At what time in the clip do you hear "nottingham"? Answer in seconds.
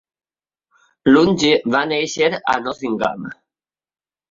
2.65-3.31